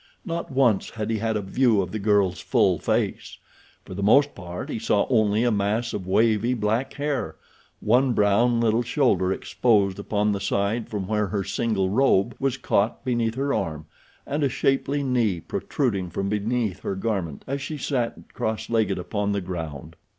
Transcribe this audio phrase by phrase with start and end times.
[0.25, 3.37] Not once had he had a view of the girl's full face.
[3.85, 7.35] For the most part he saw only a mass of wavy, black hair,
[7.81, 13.05] one brown little shoulder exposed upon the side from where her single robe was caught
[13.05, 13.85] beneath her arm,
[14.25, 19.33] and a shapely knee protruding from beneath her garment as she sat cross legged upon
[19.33, 19.95] the ground.